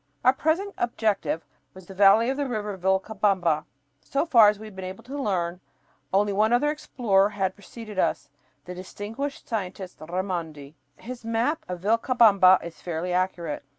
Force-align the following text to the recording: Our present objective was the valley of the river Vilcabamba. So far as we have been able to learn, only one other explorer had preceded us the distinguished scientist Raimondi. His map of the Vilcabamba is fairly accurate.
Our 0.25 0.33
present 0.33 0.73
objective 0.79 1.45
was 1.75 1.85
the 1.85 1.93
valley 1.93 2.31
of 2.31 2.37
the 2.37 2.47
river 2.47 2.75
Vilcabamba. 2.75 3.65
So 4.03 4.25
far 4.25 4.49
as 4.49 4.57
we 4.57 4.65
have 4.65 4.75
been 4.75 4.83
able 4.83 5.03
to 5.03 5.21
learn, 5.21 5.59
only 6.11 6.33
one 6.33 6.51
other 6.51 6.71
explorer 6.71 7.29
had 7.29 7.53
preceded 7.53 7.99
us 7.99 8.27
the 8.65 8.73
distinguished 8.73 9.47
scientist 9.47 9.99
Raimondi. 9.99 10.73
His 10.97 11.23
map 11.23 11.63
of 11.67 11.83
the 11.83 11.89
Vilcabamba 11.89 12.57
is 12.63 12.81
fairly 12.81 13.13
accurate. 13.13 13.63